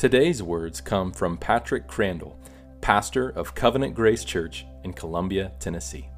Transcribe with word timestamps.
Today's 0.00 0.42
words 0.42 0.80
come 0.80 1.12
from 1.12 1.36
Patrick 1.36 1.86
Crandall, 1.86 2.40
pastor 2.80 3.28
of 3.28 3.54
Covenant 3.54 3.94
Grace 3.94 4.24
Church 4.24 4.64
in 4.82 4.94
Columbia, 4.94 5.52
Tennessee. 5.60 6.08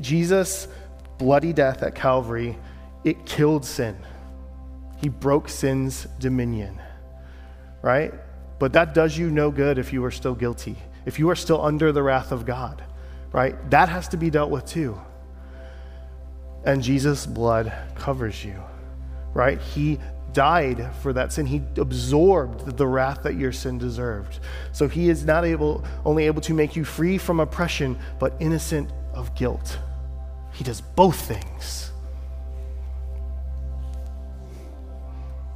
Jesus' 0.00 0.66
bloody 1.16 1.52
death 1.52 1.84
at 1.84 1.94
Calvary, 1.94 2.58
it 3.04 3.24
killed 3.26 3.64
sin. 3.64 3.96
He 4.96 5.08
broke 5.08 5.48
sin's 5.48 6.08
dominion, 6.18 6.82
right? 7.80 8.12
But 8.58 8.72
that 8.72 8.92
does 8.92 9.16
you 9.16 9.30
no 9.30 9.52
good 9.52 9.78
if 9.78 9.92
you 9.92 10.04
are 10.04 10.10
still 10.10 10.34
guilty, 10.34 10.76
if 11.06 11.18
you 11.18 11.30
are 11.30 11.36
still 11.36 11.64
under 11.64 11.92
the 11.92 12.02
wrath 12.02 12.32
of 12.32 12.44
God, 12.44 12.82
right? 13.30 13.54
That 13.70 13.88
has 13.88 14.08
to 14.08 14.16
be 14.16 14.30
dealt 14.30 14.50
with 14.50 14.66
too. 14.66 15.00
And 16.64 16.82
Jesus' 16.82 17.26
blood 17.26 17.72
covers 17.94 18.44
you, 18.44 18.62
right? 19.34 19.60
He 19.60 19.98
died 20.32 20.90
for 21.00 21.12
that 21.12 21.32
sin. 21.32 21.46
He 21.46 21.62
absorbed 21.76 22.76
the 22.76 22.86
wrath 22.86 23.22
that 23.22 23.36
your 23.36 23.52
sin 23.52 23.78
deserved. 23.78 24.40
So 24.72 24.88
he 24.88 25.08
is 25.08 25.24
not 25.24 25.44
able 25.44 25.84
only 26.04 26.26
able 26.26 26.40
to 26.42 26.54
make 26.54 26.76
you 26.76 26.84
free 26.84 27.18
from 27.18 27.40
oppression, 27.40 27.98
but 28.18 28.34
innocent 28.40 28.90
of 29.12 29.34
guilt. 29.34 29.78
He 30.52 30.64
does 30.64 30.80
both 30.80 31.20
things. 31.20 31.90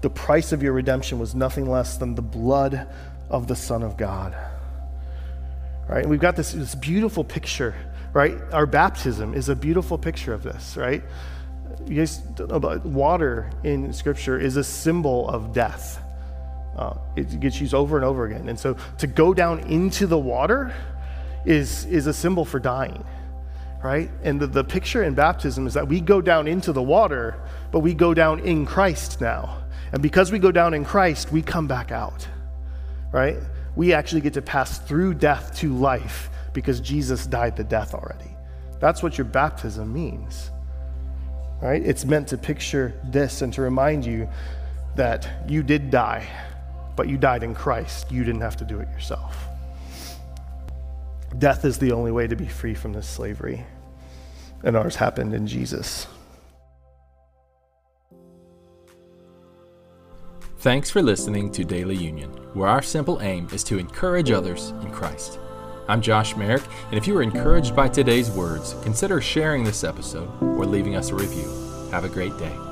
The 0.00 0.10
price 0.10 0.52
of 0.52 0.62
your 0.62 0.72
redemption 0.72 1.18
was 1.18 1.34
nothing 1.34 1.68
less 1.68 1.96
than 1.96 2.14
the 2.14 2.22
blood 2.22 2.86
of 3.30 3.48
the 3.48 3.56
Son 3.56 3.82
of 3.82 3.96
God. 3.96 4.36
Right? 5.88 6.02
And 6.02 6.10
we've 6.10 6.20
got 6.20 6.36
this, 6.36 6.52
this 6.52 6.74
beautiful 6.74 7.24
picture, 7.24 7.74
right? 8.12 8.36
Our 8.52 8.66
baptism 8.66 9.34
is 9.34 9.48
a 9.48 9.56
beautiful 9.56 9.96
picture 9.96 10.34
of 10.34 10.42
this, 10.42 10.76
right? 10.76 11.02
You 11.86 11.96
guys 11.96 12.20
about 12.38 12.84
water 12.84 13.50
in 13.64 13.92
Scripture 13.92 14.38
is 14.38 14.56
a 14.56 14.64
symbol 14.64 15.28
of 15.28 15.52
death. 15.52 16.02
Uh, 16.76 16.96
it 17.16 17.40
gets 17.40 17.60
used 17.60 17.74
over 17.74 17.96
and 17.96 18.04
over 18.04 18.26
again. 18.26 18.48
And 18.48 18.58
so 18.58 18.76
to 18.98 19.06
go 19.06 19.32
down 19.32 19.60
into 19.60 20.06
the 20.06 20.18
water 20.18 20.74
is, 21.44 21.86
is 21.86 22.06
a 22.06 22.12
symbol 22.12 22.44
for 22.44 22.60
dying, 22.60 23.04
right? 23.82 24.10
And 24.22 24.38
the, 24.38 24.46
the 24.46 24.64
picture 24.64 25.02
in 25.02 25.14
baptism 25.14 25.66
is 25.66 25.74
that 25.74 25.88
we 25.88 26.00
go 26.00 26.20
down 26.20 26.46
into 26.46 26.72
the 26.72 26.82
water, 26.82 27.40
but 27.72 27.80
we 27.80 27.94
go 27.94 28.12
down 28.12 28.40
in 28.40 28.66
Christ 28.66 29.20
now. 29.20 29.62
And 29.92 30.02
because 30.02 30.30
we 30.30 30.38
go 30.38 30.52
down 30.52 30.74
in 30.74 30.84
Christ, 30.84 31.32
we 31.32 31.40
come 31.40 31.66
back 31.66 31.90
out, 31.90 32.28
right? 33.10 33.38
We 33.78 33.92
actually 33.92 34.22
get 34.22 34.34
to 34.34 34.42
pass 34.42 34.80
through 34.80 35.14
death 35.14 35.56
to 35.58 35.72
life 35.72 36.30
because 36.52 36.80
Jesus 36.80 37.28
died 37.28 37.56
the 37.56 37.62
death 37.62 37.94
already. 37.94 38.28
That's 38.80 39.04
what 39.04 39.16
your 39.16 39.24
baptism 39.24 39.92
means, 39.92 40.50
right? 41.62 41.80
It's 41.80 42.04
meant 42.04 42.26
to 42.28 42.36
picture 42.36 43.00
this 43.04 43.40
and 43.40 43.52
to 43.52 43.62
remind 43.62 44.04
you 44.04 44.28
that 44.96 45.28
you 45.46 45.62
did 45.62 45.92
die, 45.92 46.26
but 46.96 47.08
you 47.08 47.16
died 47.18 47.44
in 47.44 47.54
Christ. 47.54 48.10
You 48.10 48.24
didn't 48.24 48.40
have 48.40 48.56
to 48.56 48.64
do 48.64 48.80
it 48.80 48.88
yourself. 48.88 49.46
Death 51.38 51.64
is 51.64 51.78
the 51.78 51.92
only 51.92 52.10
way 52.10 52.26
to 52.26 52.34
be 52.34 52.48
free 52.48 52.74
from 52.74 52.92
this 52.92 53.06
slavery, 53.06 53.64
and 54.64 54.76
ours 54.76 54.96
happened 54.96 55.34
in 55.34 55.46
Jesus. 55.46 56.08
Thanks 60.60 60.90
for 60.90 61.00
listening 61.02 61.52
to 61.52 61.62
Daily 61.62 61.94
Union, 61.94 62.30
where 62.52 62.66
our 62.66 62.82
simple 62.82 63.22
aim 63.22 63.46
is 63.52 63.62
to 63.62 63.78
encourage 63.78 64.32
others 64.32 64.70
in 64.82 64.90
Christ. 64.90 65.38
I'm 65.86 66.02
Josh 66.02 66.34
Merrick, 66.34 66.64
and 66.86 66.94
if 66.94 67.06
you 67.06 67.14
were 67.14 67.22
encouraged 67.22 67.76
by 67.76 67.86
today's 67.86 68.28
words, 68.28 68.74
consider 68.82 69.20
sharing 69.20 69.62
this 69.62 69.84
episode 69.84 70.28
or 70.42 70.66
leaving 70.66 70.96
us 70.96 71.10
a 71.10 71.14
review. 71.14 71.48
Have 71.92 72.02
a 72.02 72.08
great 72.08 72.36
day. 72.38 72.67